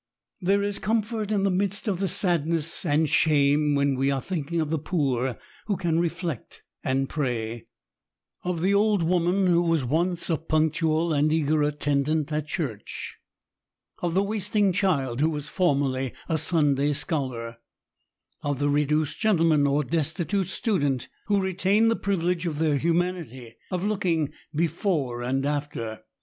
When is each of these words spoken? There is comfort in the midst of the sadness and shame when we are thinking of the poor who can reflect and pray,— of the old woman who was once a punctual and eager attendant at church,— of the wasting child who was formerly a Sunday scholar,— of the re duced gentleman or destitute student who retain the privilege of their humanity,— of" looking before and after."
There 0.41 0.63
is 0.63 0.79
comfort 0.79 1.29
in 1.29 1.43
the 1.43 1.51
midst 1.51 1.87
of 1.87 1.99
the 1.99 2.07
sadness 2.07 2.83
and 2.87 3.07
shame 3.07 3.75
when 3.75 3.93
we 3.93 4.09
are 4.09 4.19
thinking 4.19 4.59
of 4.59 4.71
the 4.71 4.79
poor 4.79 5.37
who 5.67 5.77
can 5.77 5.99
reflect 5.99 6.63
and 6.83 7.07
pray,— 7.07 7.67
of 8.43 8.63
the 8.63 8.73
old 8.73 9.03
woman 9.03 9.45
who 9.45 9.61
was 9.61 9.85
once 9.85 10.27
a 10.31 10.37
punctual 10.37 11.13
and 11.13 11.31
eager 11.31 11.61
attendant 11.61 12.31
at 12.31 12.47
church,— 12.47 13.19
of 14.01 14.15
the 14.15 14.23
wasting 14.23 14.71
child 14.73 15.21
who 15.21 15.29
was 15.29 15.49
formerly 15.49 16.13
a 16.27 16.39
Sunday 16.39 16.93
scholar,— 16.93 17.57
of 18.43 18.57
the 18.57 18.69
re 18.69 18.85
duced 18.85 19.19
gentleman 19.19 19.67
or 19.67 19.83
destitute 19.83 20.47
student 20.47 21.09
who 21.27 21.39
retain 21.39 21.89
the 21.89 21.95
privilege 21.95 22.47
of 22.47 22.57
their 22.57 22.77
humanity,— 22.79 23.55
of" 23.71 23.85
looking 23.85 24.33
before 24.55 25.21
and 25.21 25.45
after." 25.45 25.99